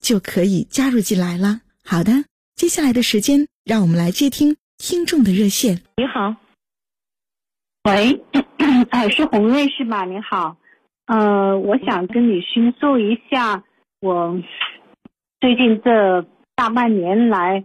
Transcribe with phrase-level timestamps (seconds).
[0.00, 1.60] 就可以加入进来了。
[1.84, 5.80] 好的，接下来的时间，让我们来接听听众的热线。
[5.96, 6.36] 你好，
[7.84, 8.20] 喂，
[8.90, 10.04] 哎，是洪瑞是吧？
[10.04, 10.56] 你好，
[11.06, 13.64] 呃，我想跟你倾诉一下，
[14.00, 14.40] 我
[15.40, 17.64] 最近这大半年来，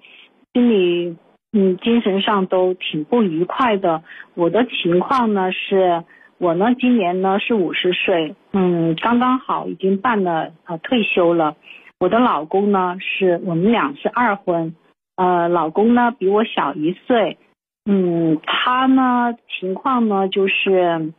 [0.54, 1.18] 心里
[1.52, 4.04] 嗯精神上都挺不愉快的。
[4.36, 6.04] 我的情况呢是，
[6.38, 11.58] 我呢今年呢是五十岁，嗯，刚刚好已经办了呃退休了。
[12.04, 14.76] 我的老公呢，是我们俩是二婚，
[15.16, 17.38] 呃，老公呢比我小一岁，
[17.86, 21.14] 嗯，他呢情况呢就是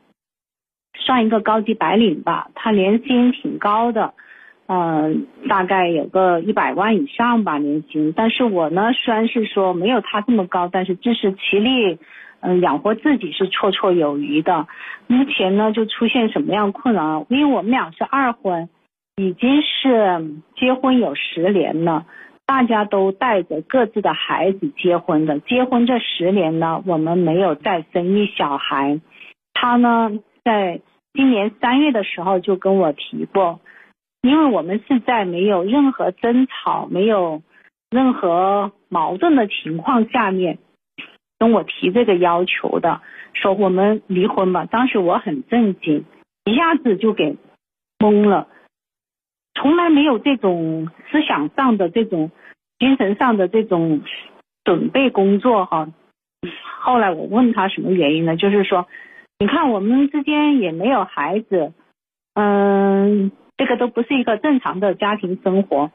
[0.98, 4.12] 算一个高级白领吧，他年薪挺高的，
[4.66, 11.98] 嗯，大概有个一百万以上吧年薪，但是我呢虽然是说没有他这么高，但是自食其力，
[12.40, 14.66] 嗯，养活自己是绰绰有余的。
[15.06, 17.24] 目前呢就出现什么样困难？
[17.30, 18.68] 因为我们俩是二婚。
[19.16, 22.04] 已经是结婚有十年了，
[22.46, 25.38] 大家都带着各自的孩子结婚的。
[25.38, 29.00] 结婚这十年呢，我们没有再生一小孩。
[29.52, 30.10] 他呢，
[30.42, 30.80] 在
[31.12, 33.60] 今年三月的时候就跟我提过，
[34.20, 37.42] 因为我们是在没有任何争吵、没有
[37.90, 40.58] 任何矛盾的情况下面
[41.38, 43.00] 跟我提这个要求的，
[43.32, 44.66] 说我们离婚吧。
[44.68, 46.04] 当时我很震惊，
[46.44, 47.36] 一下子就给
[48.00, 48.48] 懵了。
[49.54, 52.30] 从来没有这种思想上的、这种
[52.78, 54.02] 精神上的这种
[54.64, 55.88] 准备工作哈。
[56.80, 58.36] 后来我问他什么原因呢？
[58.36, 58.86] 就是说，
[59.38, 61.72] 你看我们之间也没有孩子，
[62.34, 65.90] 嗯，这个都不是一个正常的家庭生活。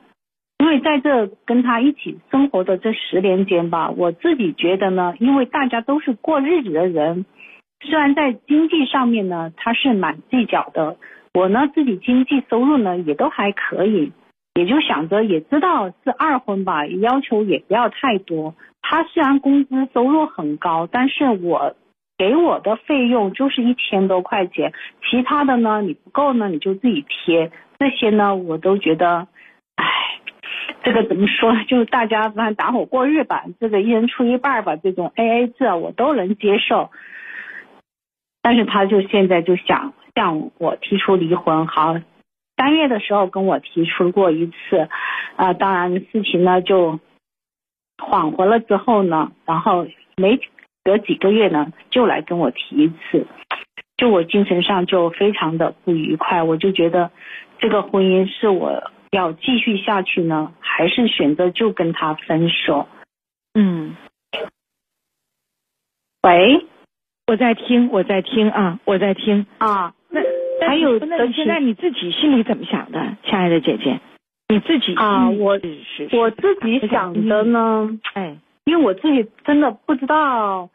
[0.57, 7.25] 因为在这跟他一起生活的这十年间吧，我自己觉得呢，因为大家都是过日子的人，
[7.81, 10.97] 虽然在经济上面呢，他是蛮计较的。
[11.33, 14.11] 我呢，自己经济收入呢也都还可以，
[14.55, 18.55] 也就想着也知道是二婚吧，要求也不要太多。
[18.81, 21.75] 他虽然工资收入很高，但是我
[22.17, 24.73] 给我的费用就是一千多块钱，
[25.07, 27.51] 其他的呢你不够呢你就自己贴。
[27.77, 29.27] 这些呢我都觉得，
[29.75, 29.85] 唉，
[30.83, 31.55] 这个怎么说？
[31.65, 36.89] 就是大家反正打火过日吧，这个一人出一半吧，这种 A A 制我都能接受。
[38.41, 39.93] 但是他就现在就想。
[40.19, 41.95] 向我提出离婚，好，
[42.57, 44.89] 三月的时候跟我提出过一次，
[45.37, 46.99] 啊，当然事情呢就
[47.97, 49.87] 缓和了之后呢，然后
[50.17, 50.37] 没
[50.83, 53.25] 隔几个月呢，就来跟我提一次，
[53.95, 57.11] 就我精神上就非常的不愉快，我就觉得
[57.59, 62.89] 这个婚姻是我要继续下去呢，还是选择就跟他分手？
[63.53, 63.95] 嗯，
[66.23, 66.65] 喂，
[67.25, 69.93] 我在听，我在听啊，我在听啊。
[70.59, 73.99] 那还有，那现在你自己心里怎么想的，亲爱的姐姐？
[74.49, 75.59] 你自己啊，我
[76.17, 80.69] 我自己想的呢，哎，因为我自己真的不知道，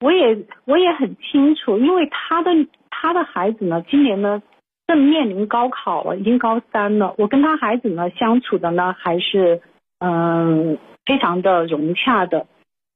[0.00, 2.50] 我也我也很清楚，因为他的
[2.88, 4.42] 他的孩子呢，今年呢
[4.86, 7.14] 正面临高考了，已经高三了。
[7.18, 9.60] 我跟他孩子呢相处的呢还是
[9.98, 12.46] 嗯非常的融洽的，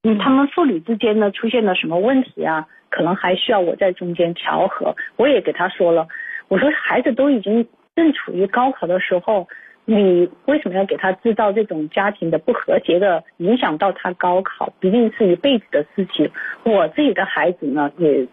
[0.03, 2.67] 嗯，他们父女之间呢出现了什么问题啊？
[2.95, 6.07] 可能还需要我在中间调和，我也给他说了，
[6.47, 9.49] 我说孩子都已经正处于高考的时候，
[9.85, 16.31] 你为什么要给他制造这种家庭的不和谐的，影响到他高考，毕竟是一辈子的事情。
[16.63, 18.29] 我自己的孩子呢，也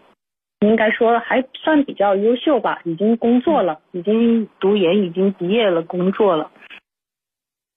[0.60, 6.52] 应该说还算比较优秀吧，已经工作了，已经读研，已经毕业了，工作了，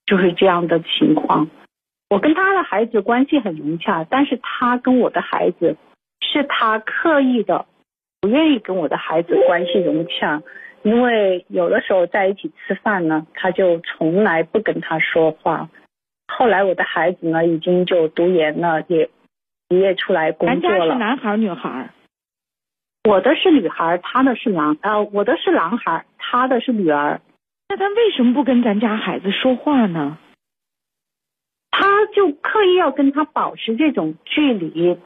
[0.05, 1.49] 就是这样的情况。
[2.11, 5.75] 我跟他的孩子关系很融洽，但是他跟我的孩子。
[6.31, 7.65] 是他刻意的，
[8.21, 10.41] 不愿意跟我的孩子关系融洽，
[10.83, 15.69] 因为有的时候在一起吃饭呢，他就从来不跟他说话。
[16.27, 19.09] 后来我的孩子呢，已经就读研了，也
[19.69, 20.77] 毕业出来工作了。
[20.77, 21.89] 咱家是男孩女孩？
[23.07, 27.21] 我的是女孩，他的是男呃，我的是男孩，他的是女儿。
[27.69, 30.17] 那他为什么不跟咱家孩子说话呢？
[31.71, 34.97] 他就刻意要跟他保持这种距离。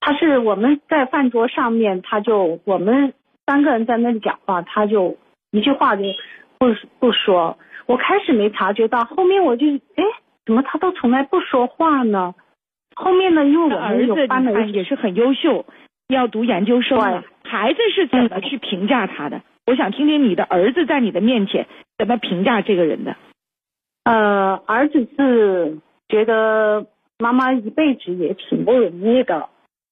[0.00, 3.12] 他是我们在饭桌上面，他就我们
[3.46, 5.16] 三个人在那里讲话，他就
[5.50, 6.02] 一句话就
[6.58, 6.66] 不
[6.98, 7.58] 不说。
[7.86, 10.04] 我开始没察觉到，后面我就哎，
[10.44, 12.34] 怎么他都从来不说话呢？
[12.94, 15.64] 后面呢，因为我们有班的也是很优秀，
[16.08, 17.24] 要读研究生了。
[17.44, 19.40] 孩子是怎么去评价他的？
[19.66, 21.66] 我想听听你的儿子在你的面前
[21.96, 23.16] 怎么评价这个人的。
[24.04, 25.78] 呃，儿子是
[26.08, 26.86] 觉得
[27.18, 29.48] 妈妈一辈子也挺不容易的。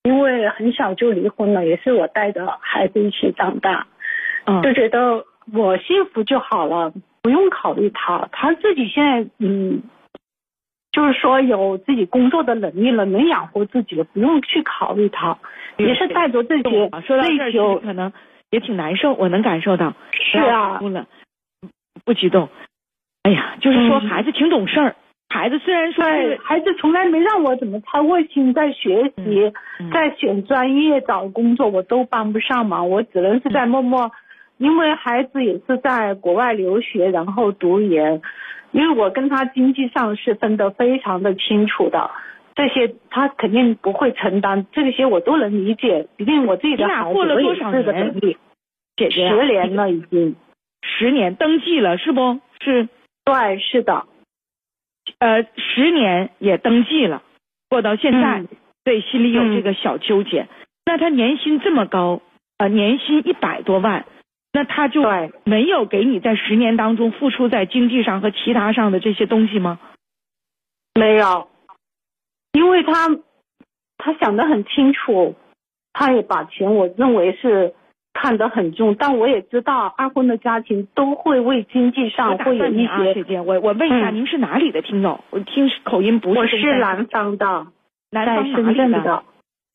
[0.07, 3.89] 因为很小就离婚了，也是我带着孩子一起长大，
[4.63, 6.93] 就觉得我幸福就好了，
[7.23, 8.29] 不用考虑他。
[8.31, 9.83] 他自己现在嗯，
[10.93, 15.37] 就是说有自己工作的能力了，能养活自己了，不用去考虑他。
[15.77, 18.13] 也是带着这些追求，可能
[18.51, 19.93] 也挺难受，我能感受到。
[20.13, 21.07] 是啊，哭了，
[22.05, 22.49] 不激动。
[23.25, 24.95] 哎呀，就是说孩子挺懂事儿。
[25.29, 26.05] 孩子虽然说，
[26.43, 29.53] 孩子从来没让我怎么操过心，在学习，
[29.93, 34.11] 在选专业、找工作，我都帮不上忙，我只能是在默默。
[34.59, 38.23] 因为孩子也是在国外留学，然后读研，
[38.71, 42.11] 因为我跟他经济上是分得非常的清楚的，
[42.55, 46.07] 这些他肯定不会承担，这些我都能理解。
[46.17, 48.39] 毕竟我自己的孩子，我也是个能力。
[48.97, 50.35] 姐姐，十年了已经，
[50.81, 52.39] 十年登记了是不？
[52.63, 52.89] 是，
[53.27, 54.05] 对，是的。
[55.27, 57.25] 呃，十年也登记了，
[57.69, 58.45] 过到现在，
[58.85, 60.47] 对，心里有这个小纠结。
[60.85, 62.23] 那他年薪这么高，
[62.59, 64.05] 呃，年薪一百多万，
[64.53, 65.03] 那他就
[65.43, 69.81] 没有给你在十年当中付出在经济上和其他上的这些东西吗？
[70.95, 71.49] 没有，
[72.53, 73.09] 因为他
[73.99, 75.35] 他想得很清楚，
[75.93, 77.75] 他也把钱，我认为是。
[78.19, 83.13] 看得很重，但我也知道二婚的家庭都会为经济上会有一些。
[83.13, 85.21] 姐姐，我我问一下，您是哪里的听众？
[85.29, 86.41] 我听口音不是。
[86.41, 87.67] 我是南方的，
[88.11, 89.23] 南方深圳的，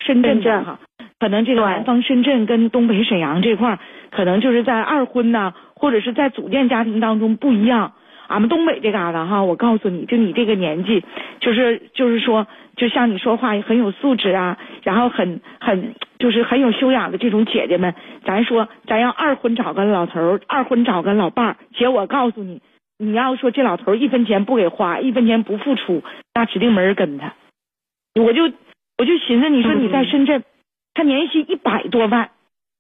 [0.04, 0.80] 深圳的哈。
[1.20, 3.80] 可能这个南方深圳跟东北沈阳这块儿，
[4.10, 7.94] 可能就是在二婚呐，或者是在组建家庭当中不一样。
[8.32, 11.04] 俺们东北这嘎达哈，我告诉你就你这个年纪，
[11.42, 12.48] 就是就是说，
[12.78, 17.94] 就像你说话也很有素质啊，然后很很就是很有修养的这种姐姐们，
[18.26, 22.62] 咱说咱要二婚找个老头儿，二婚找个老伴儿，姐我告诉你，
[22.98, 26.02] 你要说这老头儿一分钱不给花，一分钱不付出，
[26.34, 27.34] 那指定没人跟他。
[28.16, 28.44] 我就
[28.98, 30.44] 我就寻思，你说你在深圳，
[30.94, 32.30] 他年薪一百多万，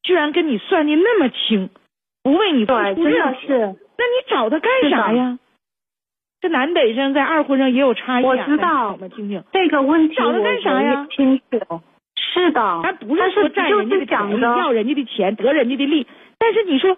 [0.01, 1.69] 居然跟你算的那么清，
[2.23, 3.75] 不为你付出任何。
[3.97, 5.37] 那你找他干啥呀？
[6.41, 8.23] 这南北上在二婚上也有差异。
[8.23, 11.07] 我知道我，听听这个问题，找他干啥呀？
[11.11, 11.81] 清楚，
[12.15, 16.07] 是的，咱不是说占人家的便宜，要人家的钱，得人家的利。
[16.39, 16.97] 但是你说，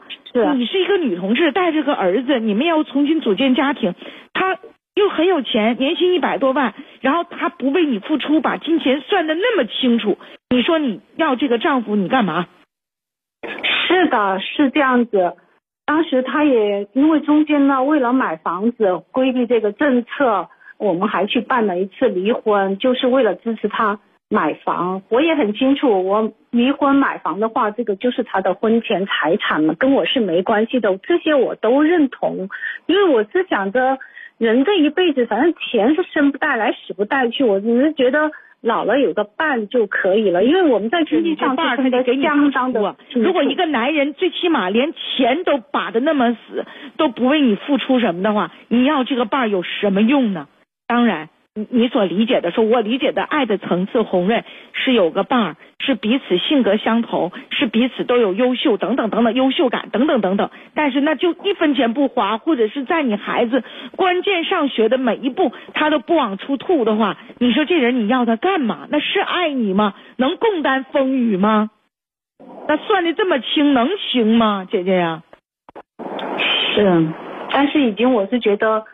[0.55, 3.93] 你是一个女同志，带着个儿子，你们要重新组建家庭，
[4.31, 4.57] 他
[4.95, 10.17] 又很有钱，年薪一百多万，然后他不为你付出，把金钱算的那么清楚，
[10.51, 12.47] 你说你要这个丈夫，你干嘛？
[13.87, 15.35] 是的，是这样子。
[15.85, 20.47] 当时他也因为中间呢，为了买房子规避这个政策，
[20.77, 23.99] 我们还去办了一次离婚，就是为了支持他
[24.29, 25.01] 买房。
[25.09, 30.97] 我也很清楚，我离婚买房的话，这个就是他的婚前财产了，跟我是没关系的。
[30.97, 32.49] 这些我都认同，
[32.85, 33.99] 因为我是想着
[34.37, 38.31] 人这一辈子，反正钱是生不带来，死不带去，我只是觉得。
[38.63, 42.95] 老了有个伴就可以了，因为我们在经济上他得给你相当的。
[43.13, 46.65] 如果一个男人最起码连钱都把的那么死，
[46.95, 50.47] 都不为你付出什么的话，你要这个伴有什么用呢？
[50.87, 51.29] 当然。
[51.55, 55.55] 你你所理解的，说我理解的爱的层次，红润是有个伴儿，
[55.85, 60.49] 是彼此性格相投，是彼此都有优秀等等等等优秀感等等等等。
[60.73, 63.63] 但是那就一分钱不花，或者是在你孩子
[63.97, 68.87] 关键上学的每一步他都不往出吐的话，你说这人你要他干嘛？
[68.89, 69.93] 那是爱你吗？
[70.15, 71.69] 能共担风雨吗？
[72.67, 75.23] 那算的这么清能行吗，姐姐呀？
[76.75, 77.07] 是，
[77.51, 78.85] 但是已经我是觉得。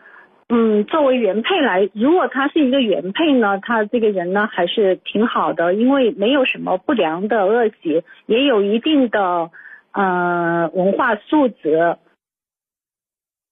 [0.52, 9.50] 嗯，作为原配来，如果他是一个原配呢，他这个人呢还是挺好的，因为没有什么不良的恶习，也有一定的
[9.92, 11.96] 呃文化素质，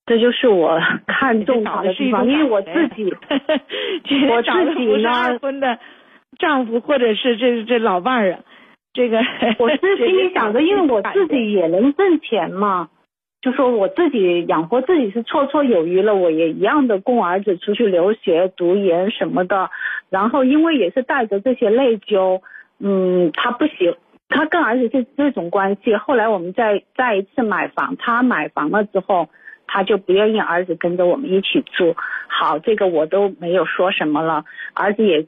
[0.06, 2.26] 这就是我看中他的地方。
[2.26, 3.04] 因为我自己，
[4.28, 5.78] 我自己呢，二婚的
[6.38, 8.40] 丈夫或者是这这老伴儿啊，
[8.92, 9.18] 这个
[9.60, 12.88] 我是心里 想着，因为我自己也能挣钱嘛。
[13.40, 19.70] 就说我自己养活自己是绰绰有余了，我也一样的供儿子出去留学、读研什么的。
[20.10, 22.40] 然后因为也是带着这些内疚，
[22.80, 23.96] 嗯，他不喜，
[24.28, 25.94] 他跟儿子是这种关系。
[25.94, 29.28] 后来我们再再一次买房，他买房了之后，
[29.68, 31.94] 他就不愿意儿子跟着我们一起住。
[32.26, 35.24] 好，这个我都没有说什么了，儿子也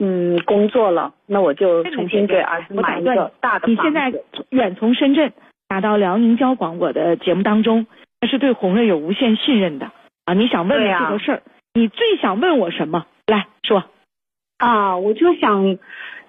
[0.00, 3.70] 嗯工作了，那我就重新给儿子买一个大的房子。
[3.70, 4.12] 你现在
[4.50, 5.32] 远从深圳。
[5.72, 7.86] 打到辽宁交广我的节目当中，
[8.20, 9.90] 那是对红瑞有无限信任的
[10.26, 10.34] 啊！
[10.34, 13.06] 你想问问这个事儿，你最想问我什么？
[13.26, 13.82] 来说
[14.58, 15.78] 啊，我就想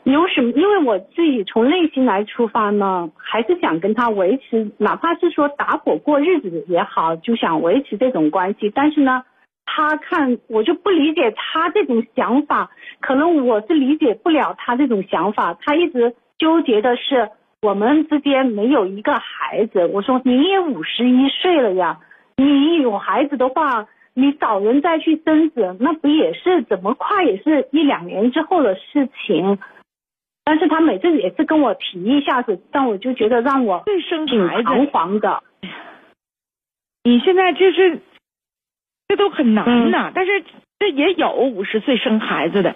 [0.05, 8.71] 有什么，因为我自己从内心来出发呢，还是想跟他维持，哪怕是说打火过日子也好，就想维持这种关系。
[8.73, 9.25] 但是呢，
[9.65, 12.71] 他看我就不理解他这种想法，
[13.01, 17.29] 可能我是理解不了他这种想法，他一直纠结的是。
[17.63, 21.97] 我们之间没有一个孩子，我说你也五十一岁了呀，
[22.35, 29.59] 你有孩子的话，你找人再去生子，那不也是怎么快也是一两年之后的事情。
[30.43, 35.41] 但是他每次也是跟我提一下子，但我就觉得让我生挺彷徨的。
[37.05, 38.01] 你现在就是，
[39.07, 40.43] 这都很难呐，但是
[40.79, 42.75] 这也有五十岁生孩子的。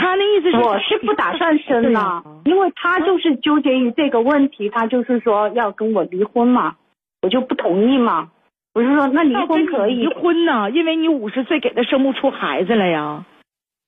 [0.00, 6.76] 他的意思是，我是不打算生 了，因为他就是纠结于这个问题，他就是说要跟我离婚嘛，
[7.22, 8.30] 我就不同意嘛。
[8.74, 10.70] 我是说，那离婚可以离婚呢？
[10.70, 13.24] 因为你五十岁给他生不出孩子了呀。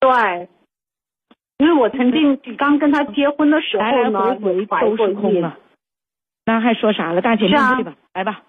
[0.00, 0.48] 对，
[1.58, 4.36] 因为我曾经刚跟他结婚的时候呢，
[4.80, 5.56] 都是空了。
[6.44, 7.20] 那还说啥了？
[7.20, 8.42] 大姐面对吧，来吧。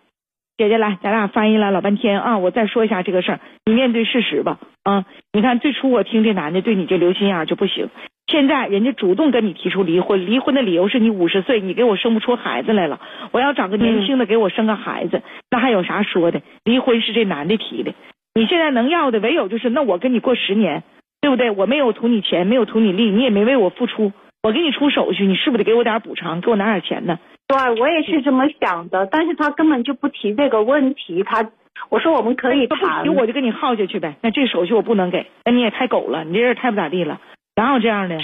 [0.58, 2.38] 姐姐来，咱俩翻译了老半天啊！
[2.38, 5.06] 我再说一下这个事儿，你面对事实吧啊！
[5.34, 7.90] 你看最初我听这男的对你这留心眼就不行，
[8.28, 13.00] 现在人家主动跟你提出离婚，离婚的理由是你五十岁，你给我生不出孩子来了，
[13.32, 16.42] 我要找个年轻的给我生个孩子，那还有啥说的？
[16.64, 17.96] 离婚是这男的提的，
[18.36, 20.84] 你现在能要的唯有就是那我跟你过十年，
[21.22, 21.50] 对不对？
[21.50, 27.18] 我没有图你钱，没有图你利，你也没为我付出，我给你出手续，你是不是得给我点补偿，给我拿点钱呢？
[27.52, 31.24] 对，我也是这么想的，但是他根本就不提这个问题。
[31.24, 31.52] 他
[31.90, 34.16] 我说我们可以谈，不提我就跟你耗下去呗。
[34.22, 37.20] 那这手续我不能给，那你也太狗了，你这人太不咋地了，
[37.56, 38.18] 哪有这样的？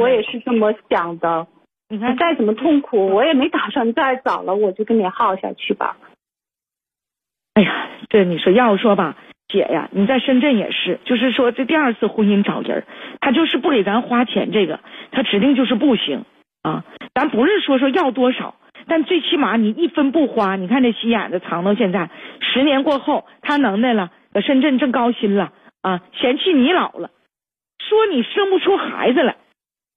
[0.00, 1.46] 我也是这么想的。
[1.88, 5.96] 你看再怎么痛苦，我也没打算再找了，我就跟你耗下去吧。
[7.54, 9.16] 哎呀，这你说要说吧，
[9.48, 12.84] 姐呀，你在深圳也是，就是说这第二次婚姻找人，
[13.20, 14.80] 他就是不给咱花钱，这个
[15.10, 16.24] 他指定就是不行。
[16.62, 18.54] 啊，咱不是说说要多少，
[18.86, 20.56] 但最起码你一分不花。
[20.56, 22.08] 你看这心眼子藏到现在，
[22.40, 25.52] 十年过后他能耐了，搁深圳挣高薪了
[25.82, 27.10] 啊，嫌弃你老了，
[27.78, 29.36] 说你生不出孩子来。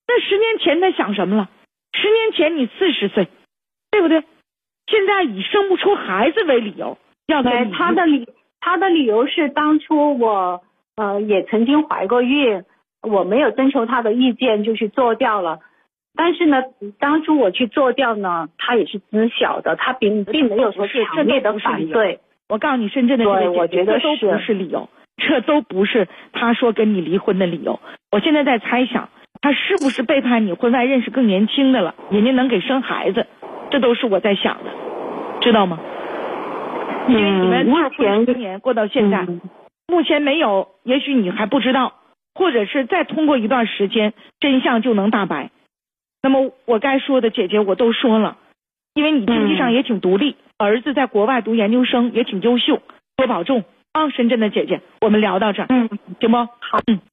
[0.07, 1.49] 那十年前他想什么了？
[1.93, 3.27] 十年前你四十岁，
[3.91, 4.23] 对不对？
[4.87, 8.27] 现在以生不出孩子为理由，要跟他的理
[8.59, 10.61] 他的理由是当初我
[10.95, 12.63] 呃也曾经怀过孕，
[13.01, 15.59] 我没有征求他的意见就去做掉了。
[16.17, 16.63] 但是呢，
[16.99, 22.19] 当初我去做掉呢，他也是知晓的，他并并没有说强烈的反对。
[22.47, 27.79] 我告诉你，深圳的这个我觉得都不是理由，这都不是他说跟你离婚的理由。
[28.11, 29.09] 我现在在猜想，
[29.41, 33.25] 他是不是背叛你，婚外认识更年轻的了，人家能给生孩子，
[33.71, 34.71] 这都是我在想的，
[35.41, 35.79] 知道吗？
[37.07, 39.27] 因为你们目前十年过到现在，
[39.87, 41.93] 目前没有，也许你还不知道，
[42.33, 45.49] 或者是再通过一段时间，真相就能大白。
[46.25, 48.37] 那么我该说的姐姐我都说了，
[48.95, 52.81] 因为你经济上也挺独立，儿子在国外读研究生也挺优秀，
[53.15, 54.09] 多保重啊！
[54.09, 55.87] 深圳的姐姐，我们聊到这儿，嗯，
[56.19, 56.37] 行不？
[56.37, 56.99] 好，嗯。